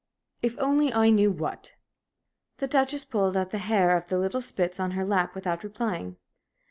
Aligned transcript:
"If 0.41 0.57
I 0.57 0.63
only 0.63 1.11
knew 1.11 1.29
what?" 1.29 1.75
The 2.57 2.65
Duchess 2.65 3.05
pulled 3.05 3.37
at 3.37 3.51
the 3.51 3.59
hair 3.59 3.95
of 3.95 4.07
the 4.07 4.17
little 4.17 4.41
spitz 4.41 4.79
on 4.79 4.89
her 4.97 5.05
lap 5.05 5.35
without 5.35 5.63
replying. 5.63 6.17